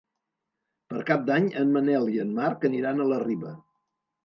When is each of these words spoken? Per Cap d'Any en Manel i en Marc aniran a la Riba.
Per 0.93 1.01
Cap 1.09 1.27
d'Any 1.27 1.51
en 1.61 1.77
Manel 1.77 2.11
i 2.15 2.19
en 2.25 2.33
Marc 2.41 2.67
aniran 2.73 3.07
a 3.07 3.09
la 3.13 3.23
Riba. 3.29 3.57